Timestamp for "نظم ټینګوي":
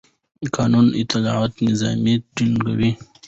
1.65-2.91